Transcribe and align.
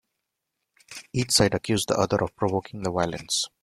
Each 1.13 1.29
side 1.29 1.53
accused 1.53 1.89
the 1.89 1.93
other 1.93 2.23
of 2.23 2.35
provoking 2.35 2.81
the 2.81 2.89
violence. 2.89 3.45